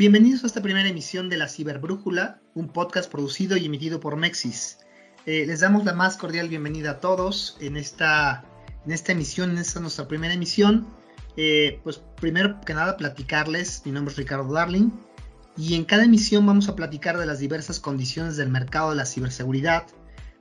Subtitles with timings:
[0.00, 4.78] Bienvenidos a esta primera emisión de la Ciberbrújula, un podcast producido y emitido por Mexis.
[5.26, 8.42] Eh, les damos la más cordial bienvenida a todos en esta,
[8.86, 10.88] en esta emisión, en esta nuestra primera emisión.
[11.36, 14.88] Eh, pues primero que nada platicarles, mi nombre es Ricardo Darling,
[15.58, 19.04] y en cada emisión vamos a platicar de las diversas condiciones del mercado de la
[19.04, 19.84] ciberseguridad,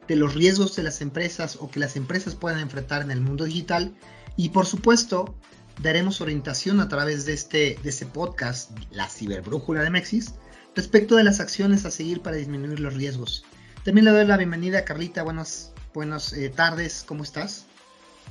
[0.07, 3.43] de los riesgos de las empresas o que las empresas puedan enfrentar en el mundo
[3.43, 3.93] digital,
[4.37, 5.35] y por supuesto
[5.79, 10.35] daremos orientación a través de este, de este podcast, la ciberbrújula de Mexis,
[10.75, 13.45] respecto de las acciones a seguir para disminuir los riesgos.
[13.83, 17.65] También le doy la bienvenida a Carlita, buenas, buenas eh, tardes, ¿cómo estás?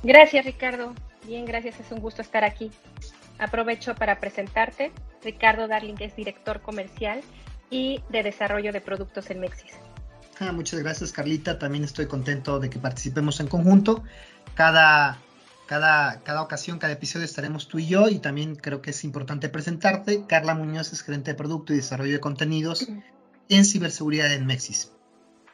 [0.03, 0.93] Gracias Ricardo,
[1.25, 2.71] bien, gracias, es un gusto estar aquí.
[3.39, 4.91] Aprovecho para presentarte,
[5.23, 7.21] Ricardo Darling es director comercial
[7.69, 9.73] y de desarrollo de productos en Mexis.
[10.39, 14.03] Ah, muchas gracias Carlita, también estoy contento de que participemos en conjunto.
[14.53, 15.19] Cada
[15.69, 19.49] cada, cada ocasión, cada episodio estaremos tú y yo y también creo que es importante
[19.49, 20.25] presentarte.
[20.25, 22.89] Carla Muñoz es gerente de producto y desarrollo de contenidos
[23.49, 24.91] en ciberseguridad en Mexis.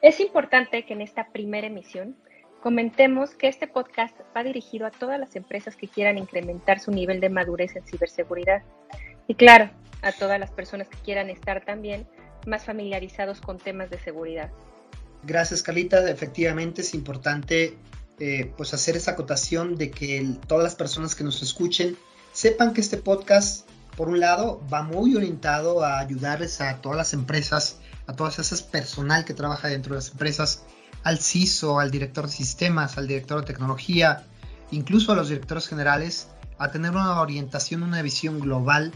[0.01, 2.15] Es importante que en esta primera emisión
[2.63, 7.19] comentemos que este podcast va dirigido a todas las empresas que quieran incrementar su nivel
[7.19, 8.63] de madurez en ciberseguridad
[9.27, 9.69] y claro,
[10.01, 12.07] a todas las personas que quieran estar también
[12.47, 14.49] más familiarizados con temas de seguridad.
[15.23, 16.09] Gracias, Carlita.
[16.09, 17.77] Efectivamente es importante
[18.19, 21.97] eh, pues hacer esa acotación de que todas las personas que nos escuchen
[22.31, 27.13] sepan que este podcast, por un lado, va muy orientado a ayudarles a todas las
[27.13, 27.77] empresas,
[28.07, 30.63] a todas esas personal que trabaja dentro de las empresas,
[31.03, 34.25] al CISO, al director de sistemas, al director de tecnología,
[34.71, 38.93] incluso a los directores generales, a tener una orientación, una visión global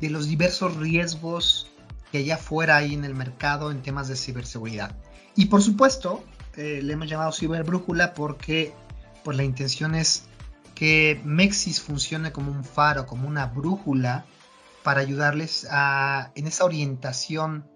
[0.00, 1.68] de los diversos riesgos
[2.10, 4.94] que allá afuera hay en el mercado en temas de ciberseguridad.
[5.34, 6.22] Y por supuesto,
[6.56, 8.74] eh, le hemos llamado ciberbrújula porque
[9.24, 10.24] pues, la intención es
[10.74, 14.26] que Mexis funcione como un faro, como una brújula
[14.82, 17.70] para ayudarles a, en esa orientación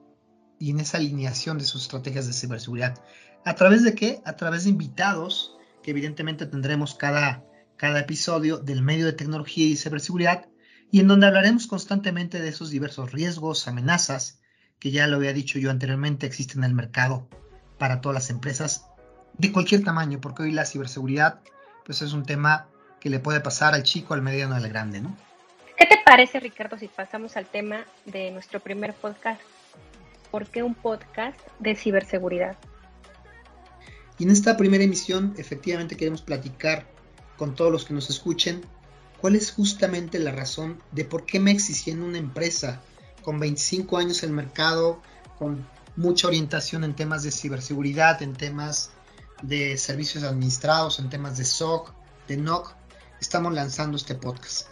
[0.58, 2.98] y en esa alineación de sus estrategias de ciberseguridad.
[3.44, 4.20] ¿A través de qué?
[4.24, 7.44] A través de invitados, que evidentemente tendremos cada,
[7.76, 10.48] cada episodio del medio de tecnología y ciberseguridad,
[10.90, 14.40] y en donde hablaremos constantemente de esos diversos riesgos, amenazas,
[14.78, 17.28] que ya lo había dicho yo anteriormente, existen en el mercado
[17.78, 18.86] para todas las empresas
[19.38, 21.40] de cualquier tamaño, porque hoy la ciberseguridad
[21.84, 22.68] pues es un tema
[23.00, 25.16] que le puede pasar al chico, al mediano, al grande, ¿no?
[25.76, 29.40] ¿Qué te parece, Ricardo, si pasamos al tema de nuestro primer podcast?
[30.30, 32.56] ¿Por qué un podcast de ciberseguridad?
[34.18, 36.86] Y en esta primera emisión, efectivamente, queremos platicar
[37.36, 38.62] con todos los que nos escuchen
[39.20, 42.80] cuál es justamente la razón de por qué Mexi, siendo una empresa
[43.22, 45.02] con 25 años en el mercado,
[45.38, 48.90] con mucha orientación en temas de ciberseguridad, en temas
[49.42, 51.92] de servicios administrados, en temas de SOC,
[52.28, 52.74] de NOC,
[53.20, 54.68] estamos lanzando este podcast.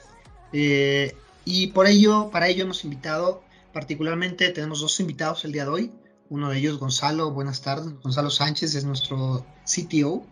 [0.52, 3.42] Eh, y por ello, para ello hemos invitado,
[3.72, 5.92] particularmente tenemos dos invitados el día de hoy.
[6.30, 7.92] Uno de ellos, Gonzalo, buenas tardes.
[8.00, 10.26] Gonzalo Sánchez es nuestro CTO.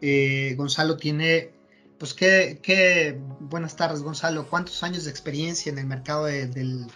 [0.00, 1.52] Eh, Gonzalo tiene,
[1.98, 6.86] pues qué, qué, buenas tardes Gonzalo, ¿cuántos años de experiencia en el mercado de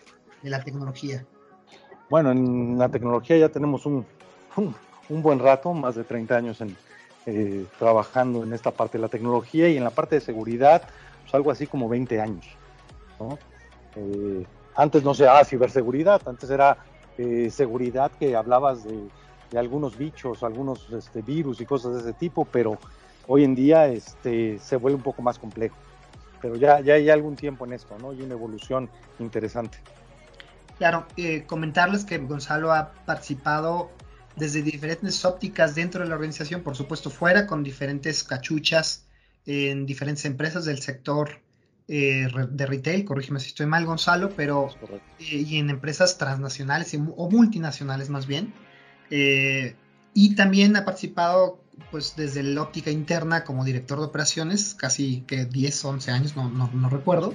[0.43, 1.25] la tecnología?
[2.09, 4.07] Bueno, en la tecnología ya tenemos un,
[5.09, 6.77] un, buen rato, más de 30 años en,
[7.27, 10.83] eh, trabajando en esta parte de la tecnología y en la parte de seguridad,
[11.23, 12.47] pues algo así como 20 años.
[13.97, 14.47] Eh,
[14.77, 16.79] antes no se llamaba ciberseguridad, antes era
[17.19, 22.45] eh, seguridad que hablabas de, algunos bichos, algunos este, virus y cosas de ese tipo,
[22.45, 22.79] pero
[23.27, 25.77] hoy en día este, se vuelve un poco más complejo.
[26.43, 28.13] Pero ya, ya hay algún tiempo en esto, ¿no?
[28.13, 29.79] Y una evolución interesante.
[30.79, 33.91] Claro, eh, comentarles que Gonzalo ha participado
[34.37, 39.07] desde diferentes ópticas dentro de la organización, por supuesto fuera, con diferentes cachuchas
[39.47, 41.41] en diferentes empresas del sector
[41.89, 44.69] eh, de retail, corrígeme si estoy mal Gonzalo, pero
[45.19, 48.53] eh, y en empresas transnacionales o multinacionales más bien.
[49.09, 55.47] y también ha participado pues desde la óptica interna como director de operaciones, casi que
[55.47, 57.33] 10, 11 años, no, no, no recuerdo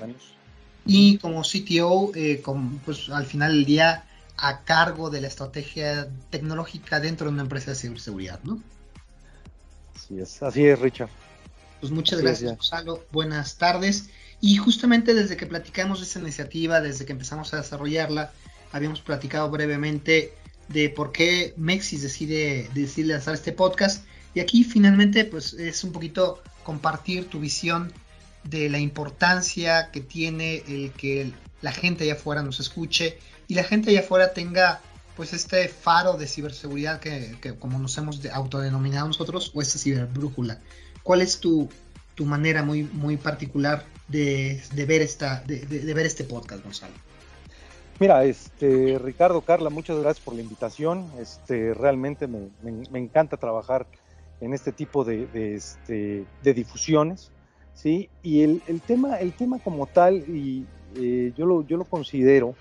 [0.86, 2.42] y como CTO, eh,
[2.86, 4.06] pues al final del día
[4.38, 8.62] a cargo de la estrategia tecnológica dentro de una empresa de ciberseguridad, ¿no?
[9.95, 11.10] Así es, así es, Richard.
[11.80, 13.04] Pues muchas gracias, Gonzalo.
[13.12, 14.10] Buenas tardes.
[14.39, 18.31] Y justamente desde que platicamos de esta iniciativa, desde que empezamos a desarrollarla,
[18.72, 20.33] habíamos platicado brevemente
[20.68, 24.06] de por qué Mexis decide, decide lanzar este podcast.
[24.33, 27.92] Y aquí finalmente, pues es un poquito compartir tu visión
[28.44, 33.18] de la importancia que tiene el que la gente allá afuera nos escuche
[33.48, 34.82] y la gente allá afuera tenga
[35.16, 40.60] pues este faro de ciberseguridad que, como nos hemos autodenominado nosotros o esta ciberbrújula.
[41.04, 41.70] ¿Cuál es tu,
[42.16, 46.94] tu manera muy, muy particular de, ver esta, de, ver este podcast, Gonzalo?
[48.00, 51.06] Mira, este, Ricardo, Carla, muchas gracias por la invitación.
[51.20, 52.50] Este, realmente me,
[52.98, 53.86] encanta trabajar
[54.40, 57.32] en este tipo de, este, de difusiones,
[57.73, 58.09] ¿sí?
[58.23, 60.65] Y el, tema, el tema como tal, y
[60.95, 62.56] eh, yo, lo, yo lo considero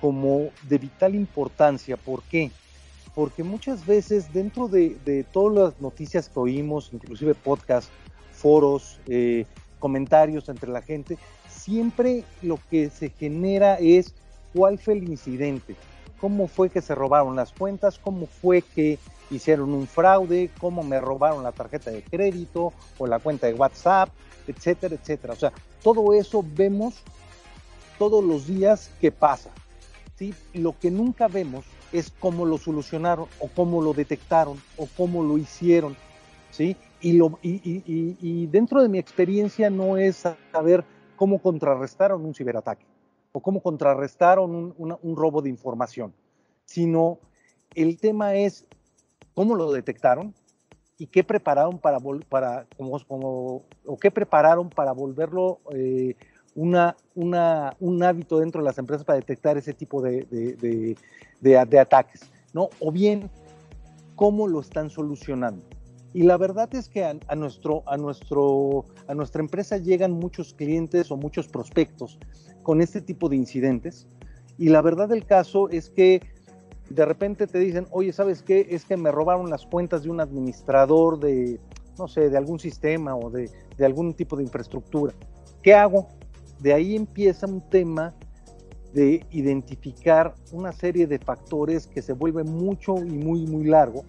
[0.00, 1.96] como de vital importancia.
[1.96, 2.50] ¿Por qué?
[3.14, 7.90] Porque muchas veces dentro de, todas las noticias que oímos, inclusive podcasts,
[8.32, 9.46] foros, eh,
[9.78, 11.18] comentarios entre la gente,
[11.48, 14.14] siempre lo que se genera es
[14.52, 15.76] cuál fue el incidente,
[16.22, 21.00] cómo fue que se robaron las cuentas, cómo fue que hicieron un fraude, cómo me
[21.00, 24.08] robaron la tarjeta de crédito o la cuenta de WhatsApp,
[24.46, 25.32] etcétera, etcétera.
[25.32, 25.52] O sea,
[25.82, 27.02] todo eso vemos
[27.98, 29.50] todos los días que pasa.
[30.14, 30.32] ¿sí?
[30.54, 35.38] Lo que nunca vemos es cómo lo solucionaron o cómo lo detectaron o cómo lo
[35.38, 35.96] hicieron.
[36.52, 36.76] ¿sí?
[37.00, 40.22] Y, lo, y dentro de mi experiencia no es
[40.52, 40.84] saber
[41.16, 42.91] cómo contrarrestaron un ciberataque
[43.32, 46.12] o cómo contrarrestaron un, robo de información,
[46.64, 47.18] sino
[47.74, 48.66] el tema es
[49.34, 50.34] cómo lo detectaron
[50.98, 51.98] y qué prepararon para,
[52.28, 56.14] para como, o qué prepararon para volverlo eh,
[56.54, 60.26] una, una, un hábito dentro de las empresas para detectar ese tipo de,
[61.40, 62.68] de, ataques, ¿no?
[62.78, 63.30] O bien,
[64.16, 65.64] cómo lo están solucionando.
[66.14, 71.10] Y la verdad es que a, nuestro, a, nuestro, a nuestra empresa llegan muchos clientes
[71.10, 72.18] o muchos prospectos
[72.62, 74.06] con este tipo de incidentes.
[74.58, 76.22] Y la verdad del caso es que
[76.90, 78.66] de repente te dicen, oye, ¿sabes qué?
[78.70, 81.58] Es que me robaron las cuentas de un administrador de,
[81.98, 85.14] no sé, de algún sistema o de, de algún tipo de infraestructura.
[85.62, 86.08] ¿Qué hago?
[86.60, 88.14] De ahí empieza un tema
[88.92, 94.04] de identificar una serie de factores que se vuelve mucho y muy, muy largo,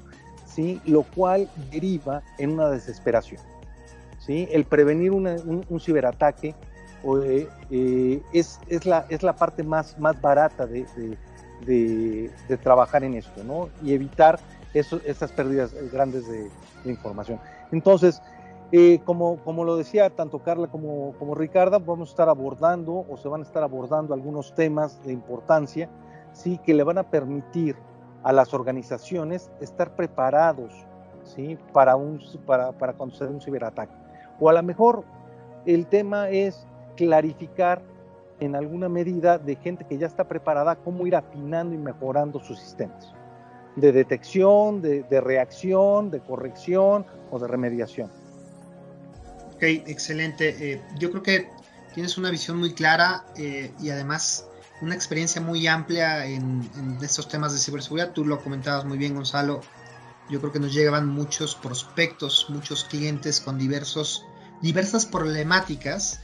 [0.46, 0.82] ¿sí?
[0.86, 3.42] Lo cual deriva en una desesperación,
[4.20, 4.48] ¿sí?
[4.52, 6.54] El prevenir un, un ciberataque
[7.04, 10.86] eh, es, es, la, es la parte más, más barata de,
[11.66, 13.70] de, trabajar en esto, ¿no?
[13.82, 14.40] Y evitar
[14.74, 16.50] eso, esas pérdidas grandes de,
[16.86, 17.40] información.
[17.72, 18.22] Entonces,
[18.74, 23.16] eh, como, como lo decía tanto Carla como, como Ricarda, vamos a estar abordando o
[23.16, 25.90] se van a estar abordando algunos temas de importancia,
[26.34, 27.78] sí, que le van a permitir
[28.24, 30.74] a las organizaciones estar preparados,
[31.24, 33.94] sí, para un, para, para cuando se dé un ciberataque.
[34.42, 35.04] O a lo mejor
[35.66, 37.82] el tema es clarificar
[38.40, 42.60] en alguna medida de gente que ya está preparada cómo ir afinando y mejorando sus
[42.60, 43.14] sistemas
[43.76, 48.12] de detección, de, reacción, de corrección o de remediación.
[49.56, 50.74] Ok, excelente.
[50.74, 51.50] Eh, yo creo que
[51.94, 54.48] tienes una visión muy clara eh, y además
[54.82, 56.70] una experiencia muy amplia en,
[57.02, 58.12] estos temas de ciberseguridad.
[58.12, 59.62] Tú lo comentabas muy bien, Gonzalo.
[60.30, 64.26] Yo creo que nos llegaban muchos prospectos, muchos clientes con diversos,
[64.62, 66.22] diversas problemáticas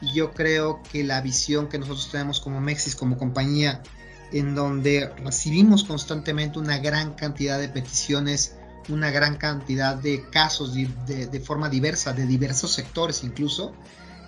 [0.00, 3.82] y yo creo que la visión que nosotros tenemos como Mexis, como compañía,
[4.32, 8.56] en donde recibimos constantemente una gran cantidad de peticiones,
[8.88, 13.74] una gran cantidad de casos de, forma diversa, de diversos sectores incluso,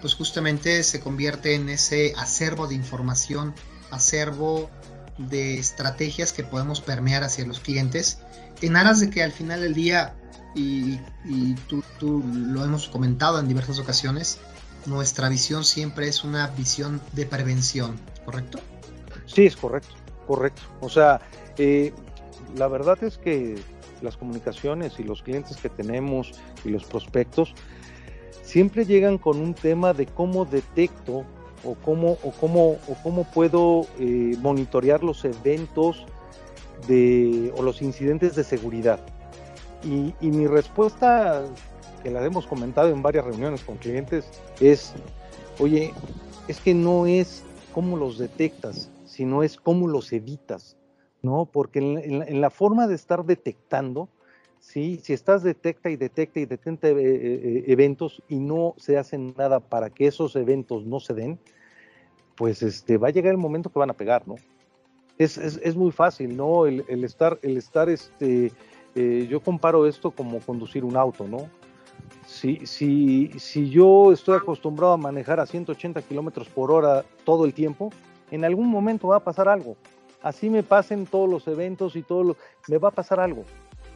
[0.00, 3.54] pues justamente se convierte en ese acervo de información,
[3.90, 4.70] acervo
[5.18, 8.18] de estrategias que podemos permear hacia los clientes,
[8.62, 10.14] en aras de que al final del día,
[10.54, 10.98] y,
[11.68, 14.38] tú, tú, lo hemos comentado en diversas ocasiones,
[14.86, 18.58] nuestra visión siempre es una visión de prevención, ¿correcto?
[19.26, 19.94] Sí, es correcto,
[20.26, 20.62] correcto.
[20.80, 21.20] O sea,
[21.58, 21.92] eh,
[22.56, 23.56] la verdad es que
[24.02, 26.32] las comunicaciones y los clientes que tenemos
[26.64, 27.54] y los prospectos
[28.42, 31.24] siempre llegan con un tema de cómo detecto
[31.64, 36.06] o cómo, o cómo, o cómo puedo eh, monitorear los eventos
[36.86, 39.00] de, o los incidentes de seguridad.
[39.84, 41.44] Y, y mi respuesta
[41.98, 44.28] que la hemos comentado en varias reuniones con clientes,
[44.60, 44.92] es,
[45.58, 45.92] oye,
[46.48, 50.76] es que no es cómo los detectas, sino es cómo los evitas,
[51.22, 51.46] ¿no?
[51.46, 54.08] Porque en, la, forma de estar detectando,
[54.60, 55.00] ¿sí?
[55.02, 59.60] si estás detecta y detecta y detecta eh, eh, eventos y no se hace nada
[59.60, 61.38] para que esos eventos no se den,
[62.36, 64.36] pues este, va a llegar el momento que van a pegar, ¿no?
[65.18, 66.66] Es, es, es muy fácil, ¿no?
[66.66, 68.52] El, el, estar, el estar, este,
[68.94, 71.48] eh, yo comparo esto como conducir un auto, ¿no?
[72.26, 77.54] Si, si, si yo estoy acostumbrado a manejar a 180 kilómetros por hora todo el
[77.54, 77.90] tiempo,
[78.30, 79.76] en algún momento va a pasar algo.
[80.22, 82.36] Así me pasen todos los eventos y todo lo,
[82.68, 83.44] me va a pasar algo.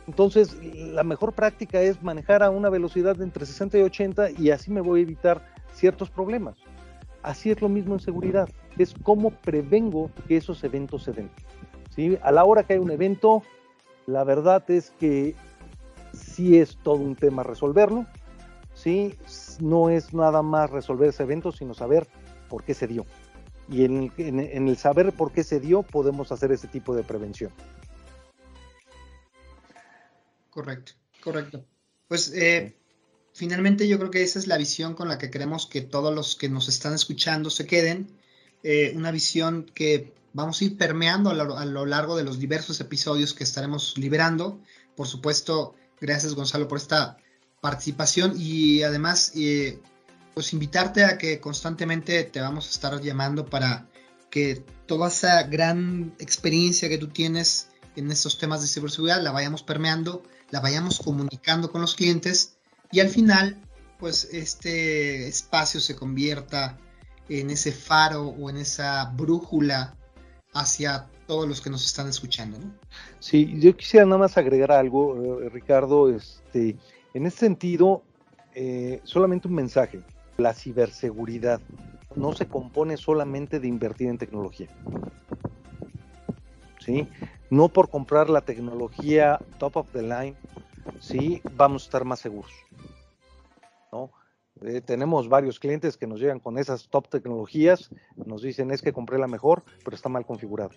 [0.07, 4.71] Entonces, la mejor práctica es manejar a una velocidad entre 60 y 80 y así
[4.71, 6.57] me voy a evitar ciertos problemas.
[7.23, 11.31] Así es lo mismo en seguridad, es cómo prevengo que esos eventos se den.
[11.91, 12.19] ¿Sí?
[12.23, 13.43] A la hora que hay un evento,
[14.07, 15.37] la verdad es que
[16.25, 18.07] sí es todo un tema resolverlo,
[18.75, 19.15] ¿sí?
[19.61, 22.09] No es nada más resolver ese evento, sino saber
[22.49, 23.07] por qué se dio.
[23.69, 27.53] y en, el saber por qué se dio podemos hacer ese tipo de prevención.
[30.51, 31.65] Correcto, correcto.
[32.09, 32.77] Pues eh,
[33.33, 36.37] finalmente yo creo que esa es la visión con la que queremos que todos los
[36.37, 38.09] que nos están escuchando se queden.
[38.63, 43.33] Eh, una visión que vamos a ir permeando a lo, largo de los diversos episodios
[43.33, 44.61] que estaremos liberando.
[44.95, 47.17] Por supuesto, gracias Gonzalo por esta
[47.61, 48.35] participación.
[48.37, 49.81] Y además eh,
[50.35, 53.89] pues invitarte a que constantemente te vamos a estar llamando para
[54.31, 59.63] que toda esa gran experiencia que tú tienes en estos temas de ciberseguridad la vayamos
[59.63, 62.57] permeando, la vayamos comunicando con los clientes
[62.91, 63.61] y al final
[63.99, 66.79] pues este espacio se convierta
[67.29, 69.97] en ese faro o en esa brújula
[70.55, 72.59] hacia todos los que nos están escuchando.
[72.59, 72.75] ¿no?
[73.19, 76.77] Sí, yo quisiera nada más agregar algo, eh, Ricardo, este,
[77.15, 78.03] en ese sentido,
[78.55, 80.03] eh, solamente un mensaje,
[80.37, 81.59] la ciberseguridad
[82.17, 84.69] no se compone solamente de invertir en tecnología.
[86.81, 87.09] ¿Sí?
[87.49, 90.35] No por comprar la tecnología top of the line,
[91.01, 91.41] ¿sí?
[91.57, 92.53] vamos a estar más seguros.
[93.91, 94.11] ¿no?
[94.61, 98.93] Eh, tenemos varios clientes que nos llegan con esas top tecnologías, nos dicen es que
[98.93, 100.73] compré la mejor, pero está mal configurado.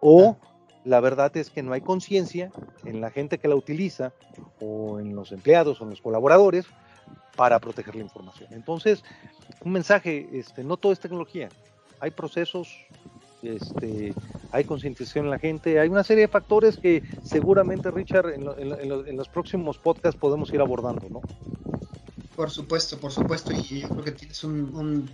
[0.00, 0.36] O
[0.84, 2.50] la verdad es que no hay conciencia
[2.84, 4.12] en la gente que la utiliza
[4.60, 6.66] o en los empleados o en los colaboradores
[7.36, 8.48] para proteger la información.
[8.52, 9.02] Entonces,
[9.64, 11.48] un mensaje, este, no todo es tecnología,
[12.00, 12.68] hay procesos,
[13.42, 14.14] este,
[14.52, 19.28] hay concientización en la gente, hay una serie de factores que seguramente, Richard, en los
[19.28, 21.20] próximos podcasts podemos ir abordando, ¿no?
[22.36, 25.10] Por supuesto, por supuesto, y yo creo que tienes un,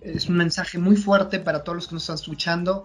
[0.00, 2.84] es un mensaje muy fuerte para todos los que nos están escuchando.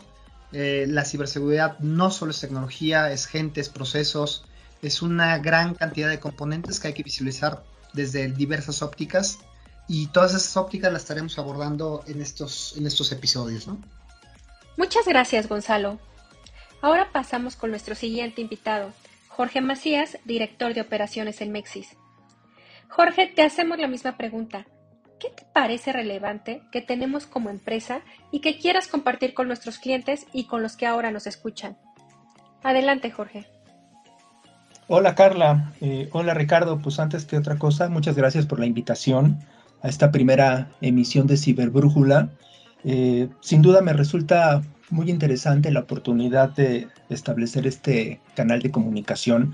[0.53, 4.46] Eh, la ciberseguridad no solo es tecnología, es gente, es procesos,
[4.81, 9.39] es una gran cantidad de componentes que hay que visualizar desde diversas ópticas
[9.88, 13.67] y todas esas ópticas las estaremos abordando en estos, en estos episodios.
[13.67, 13.81] ¿no?
[14.77, 16.00] Muchas gracias, Gonzalo.
[16.81, 18.93] Ahora pasamos con nuestro siguiente invitado,
[19.27, 21.89] Jorge Macías, director de operaciones en Mexis.
[22.89, 24.65] Jorge, te hacemos la misma pregunta.
[25.22, 28.01] ¿Qué te parece relevante que tenemos como empresa
[28.32, 31.78] y que quieras compartir con nuestros clientes y con los que ahora nos escuchan?
[32.63, 33.46] Adelante, Jorge.
[34.88, 39.40] Hola Carla, eh, hola Ricardo, pues antes que otra cosa, muchas gracias por la invitación
[39.84, 42.30] a esta primera emisión de Ciberbrújula.
[42.84, 49.54] Eh, sin duda me resulta muy interesante la oportunidad de establecer este canal de comunicación.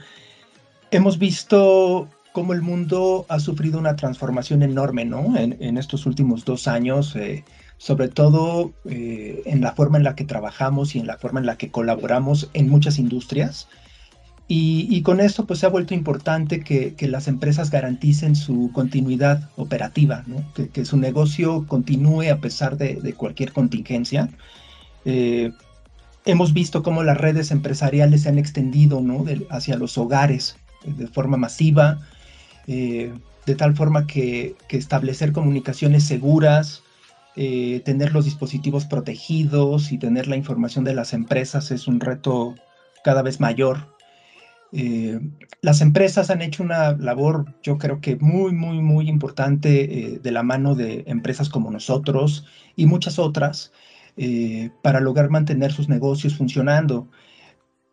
[0.92, 5.36] Hemos visto cómo el mundo ha sufrido una transformación enorme, ¿no?
[5.36, 7.44] En, estos últimos dos años, eh,
[7.80, 11.48] sobre todo eh, en la forma en la que trabajamos y en la forma en
[11.48, 13.68] la que colaboramos en muchas industrias.
[14.48, 20.24] Y, con esto pues se ha vuelto importante que, las empresas garanticen su continuidad operativa,
[20.28, 20.46] ¿no?
[20.54, 24.30] que, su negocio continúe a pesar de, cualquier contingencia.
[25.06, 25.54] Eh,
[26.26, 29.26] hemos visto cómo las redes empresariales se han extendido ¿no?
[29.50, 32.00] hacia los hogares de forma masiva,
[32.68, 33.14] eh,
[33.46, 36.84] de tal forma que, establecer comunicaciones seguras,
[37.38, 42.56] eh, tener los dispositivos protegidos y tener la información de las empresas es un reto
[43.06, 43.96] cada vez mayor.
[44.74, 45.20] Eh,
[45.62, 50.44] las empresas han hecho una labor, yo creo que muy, muy, muy importante de la
[50.44, 52.46] mano de empresas como nosotros
[52.76, 53.72] y muchas otras
[54.82, 57.08] para lograr mantener sus negocios funcionando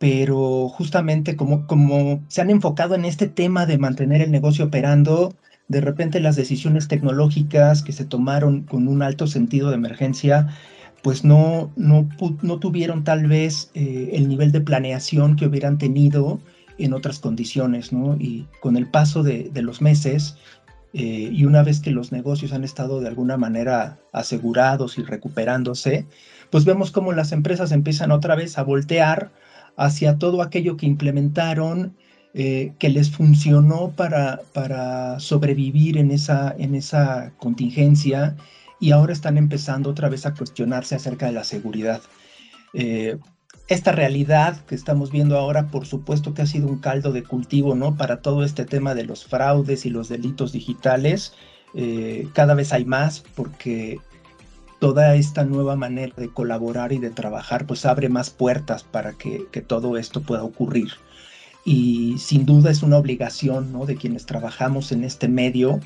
[0.05, 5.33] pero justamente como, como se han enfocado en este tema de mantener el negocio operando,
[5.69, 10.49] de repente las decisiones tecnológicas que se tomaron con un alto sentido de emergencia,
[11.03, 12.07] pues no, no,
[12.43, 16.39] no tuvieron tal vez eh, el nivel de planeación que hubieran tenido
[16.77, 18.17] en otras condiciones, ¿no?
[18.19, 20.37] Y con el paso de, los meses
[20.93, 26.05] eh, y una vez que los negocios han estado de alguna manera asegurados y recuperándose,
[26.51, 29.33] pues vemos como las empresas empiezan otra vez a voltear
[29.77, 31.97] hacia todo aquello que implementaron,
[32.35, 38.37] eh, que les funcionó para, para sobrevivir en esa, en esa contingencia
[38.81, 42.03] y ahora están empezando otra vez a cuestionarse acerca de la seguridad.
[42.73, 43.19] Eh,
[43.69, 47.75] esta realidad que estamos viendo ahora, por supuesto que ha sido un caldo de cultivo,
[47.75, 47.97] ¿no?
[47.97, 51.33] Para todo este tema de los fraudes y los delitos digitales.
[51.75, 54.01] Eh, cada vez hay más porque
[54.79, 59.47] toda esta nueva manera de colaborar y de trabajar pues abre más puertas para que,
[59.67, 60.93] todo esto pueda ocurrir.
[61.65, 63.87] Y sin duda es una obligación ¿no?
[63.87, 65.81] de quienes trabajamos en este medio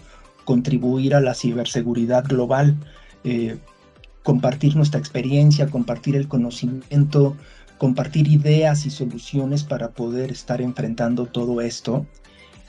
[0.45, 2.75] contribuir a la ciberseguridad global,
[3.23, 3.59] eh,
[4.23, 7.37] compartir nuestra experiencia, compartir el conocimiento,
[7.77, 12.07] compartir ideas y soluciones para poder estar enfrentando todo esto.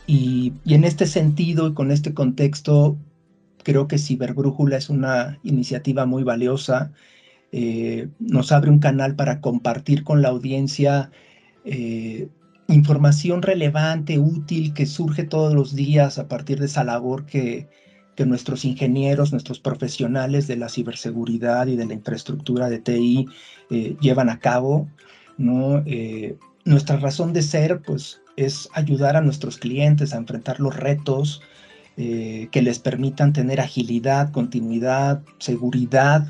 [0.06, 2.98] Y, y en este sentido y con este contexto,
[3.63, 6.92] Creo que Ciberbrújula es una iniciativa muy valiosa
[7.51, 11.12] eh, nos abre un canal para compartir con la audiencia
[11.66, 12.30] eh,
[12.68, 17.68] información relevante, útil, que surge todos los días a partir de esa labor que,
[18.25, 23.30] nuestros ingenieros, nuestros profesionales de la ciberseguridad y de la infraestructura de TI
[23.70, 24.89] eh, llevan a cabo.
[25.38, 25.86] ¿no?
[26.66, 31.42] nuestra razón de ser pues, es ayudar a nuestros clientes a enfrentar los retos
[32.00, 36.27] que les permitan tener agilidad, continuidad, seguridad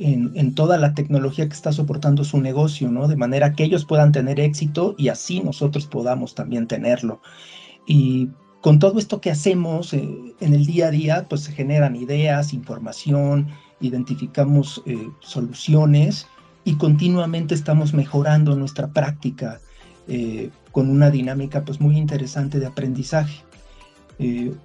[0.00, 3.06] en, toda la tecnología que está soportando su negocio, ¿no?
[3.06, 7.20] De manera que ellos puedan tener éxito y así nosotros podamos también tenerlo.
[7.86, 10.08] Y con todo esto que hacemos eh,
[10.40, 13.48] en el día a día, pues se generan ideas, información,
[13.80, 16.26] identificamos eh, soluciones
[16.64, 19.60] y continuamente estamos mejorando nuestra práctica
[20.08, 23.44] eh, con una dinámica pues muy interesante de aprendizaje.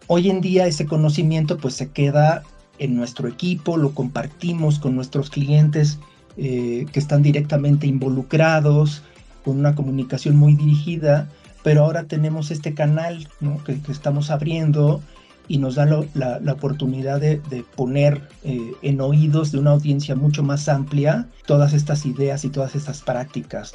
[0.08, 2.44] Hoy en día ese conocimiento pues se queda
[2.80, 6.00] en nuestro equipo, lo compartimos con nuestros clientes
[6.38, 9.04] eh, que están directamente involucrados,
[9.44, 11.30] con una comunicación muy dirigida,
[11.64, 13.28] pero ahora tenemos este canal
[13.66, 15.02] que, estamos abriendo
[15.48, 17.40] y nos da la, oportunidad de,
[17.76, 22.76] poner eh, en oídos de una audiencia mucho más amplia todas estas ideas y todas
[22.76, 23.74] estas prácticas.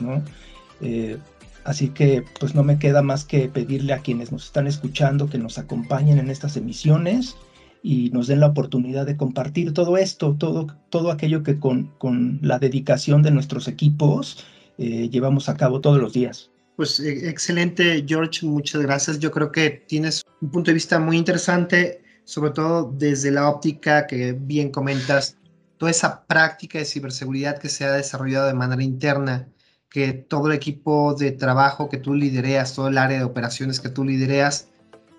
[0.83, 1.17] Eh,
[1.65, 5.39] así que pues no me queda más que pedirle a quienes nos están escuchando que
[5.39, 7.37] nos acompañen en estas emisiones
[7.83, 12.39] y nos den la oportunidad de compartir todo esto, todo, todo aquello que con, con
[12.43, 14.45] la dedicación de nuestros equipos
[14.79, 16.51] eh, llevamos a cabo todos los días.
[16.77, 19.19] Pues eh, excelente, George, muchas gracias.
[19.19, 24.07] Yo creo que tienes un punto de vista muy interesante, sobre todo desde la óptica
[24.07, 25.37] que bien comentas,
[25.77, 29.49] toda esa práctica de ciberseguridad que se ha desarrollado de manera interna,
[29.91, 33.89] que todo el equipo de trabajo que tú lidereas, todo el área de operaciones que
[33.89, 34.69] tú lidereas,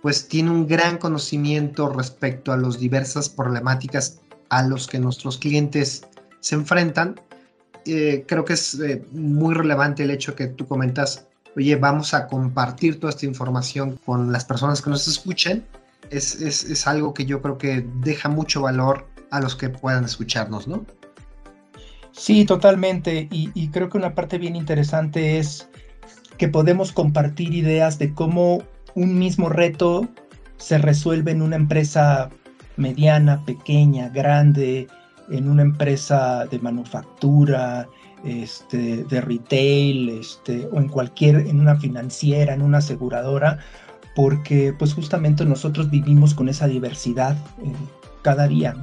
[0.01, 6.03] pues tiene un gran conocimiento respecto a las diversas problemáticas a los que nuestros clientes
[6.39, 7.19] se enfrentan.
[7.85, 12.27] Eh, creo que es eh, muy relevante el hecho que tú comentas, oye, vamos a
[12.27, 15.65] compartir toda esta información con las personas que nos escuchen.
[16.09, 20.05] Es, es, es algo que yo creo que deja mucho valor a los que puedan
[20.05, 20.85] escucharnos, ¿no?
[22.21, 23.27] Sí, totalmente.
[23.31, 25.67] Y, creo que una parte bien interesante es
[26.37, 28.61] que podemos compartir ideas de cómo
[28.93, 30.07] un mismo reto
[30.57, 32.29] se resuelve en una empresa
[32.77, 34.87] mediana, pequeña, grande,
[35.31, 37.89] en una empresa de manufactura,
[38.23, 43.57] este, de retail, este, o en cualquier, en una financiera, en una aseguradora,
[44.15, 47.73] porque pues justamente nosotros vivimos con esa diversidad eh,
[48.21, 48.75] cada día.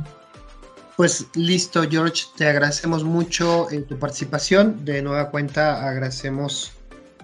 [0.99, 4.85] Pues listo, George, te agradecemos mucho en tu participación.
[4.85, 6.73] De nueva cuenta, agradecemos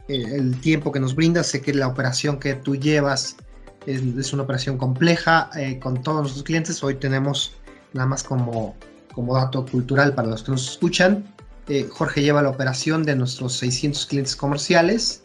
[0.06, 1.42] el tiempo que nos brinda.
[1.42, 3.34] Sé que la operación que tú llevas
[3.84, 6.84] es, una operación compleja eh, con todos nuestros clientes.
[6.84, 7.54] Hoy tenemos
[7.94, 8.76] nada más como,
[9.12, 11.24] como dato cultural para los que nos escuchan.
[11.66, 15.20] Eh, Jorge lleva la operación de nuestros 600 clientes comerciales.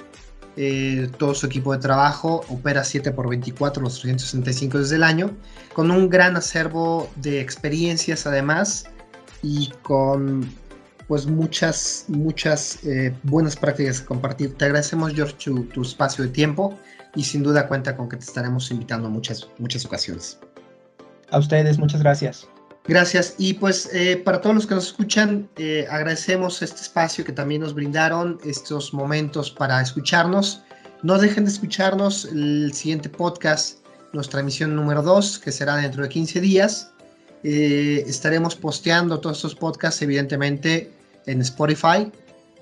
[0.62, 5.32] Eh, todo su equipo de trabajo opera 7 por 24 los 365 desde el año,
[5.72, 8.84] con un gran acervo de experiencias además
[9.42, 10.54] y con
[11.08, 14.54] pues muchas, muchas eh, buenas prácticas que compartir.
[14.56, 16.78] Te agradecemos, George, tu, espacio de tiempo
[17.16, 20.40] y sin duda cuenta con que te estaremos invitando muchas, muchas ocasiones.
[21.32, 22.50] A ustedes, muchas gracias.
[22.90, 23.36] Gracias.
[23.38, 27.62] Y pues eh, para todos los que nos escuchan, eh, agradecemos este espacio que también
[27.62, 30.64] nos brindaron, estos momentos para escucharnos.
[31.04, 36.10] No dejen de escucharnos el siguiente podcast, nuestra emisión número 2, que será dentro de
[36.10, 36.92] 15 días.
[37.44, 40.92] estaremos posteando todos estos podcasts, evidentemente,
[41.28, 42.12] en Spotify,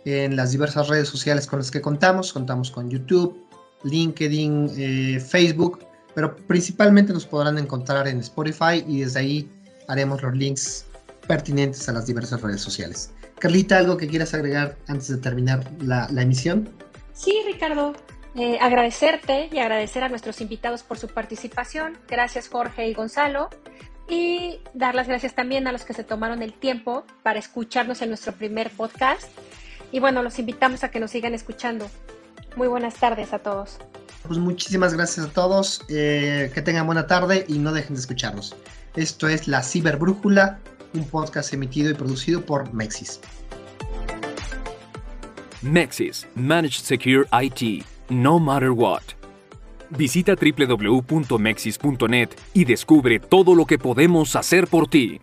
[0.04, 2.34] en las diversas redes sociales con las que contamos.
[2.34, 3.48] Contamos con YouTube,
[3.86, 9.50] LinkedIn, eh, Facebook, pero principalmente nos podrán encontrar en Spotify y desde ahí
[9.88, 10.86] haremos los links
[11.28, 13.12] pertinentes a las diversas redes sociales.
[13.40, 16.70] Carlita, ¿algo que quieras agregar antes de terminar la, emisión?
[17.14, 17.94] Sí, Ricardo.
[18.36, 21.98] Eh, agradecerte y agradecer a nuestros invitados por su participación.
[22.08, 23.50] Gracias Jorge y Gonzalo
[24.08, 28.10] y dar las gracias también a los que se tomaron el tiempo para escucharnos en
[28.10, 29.28] nuestro primer podcast.
[29.92, 31.90] Y bueno, los invitamos a que nos sigan escuchando.
[32.56, 33.80] Muy buenas tardes a todos.
[34.28, 35.82] Pues muchísimas gracias a todos.
[35.90, 38.56] Eh, que tengan buena tarde y no dejen de escucharnos.
[38.96, 40.60] Esto es La Ciberbrújula,
[40.94, 43.20] un podcast emitido y producido por Mexis.
[45.62, 49.02] Mexis, Managed Secure IT, no matter what.
[49.90, 55.22] Visita www.mexis.net y descubre todo lo que podemos hacer por ti.